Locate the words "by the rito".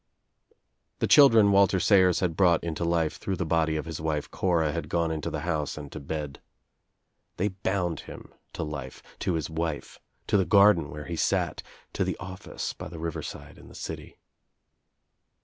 12.75-13.23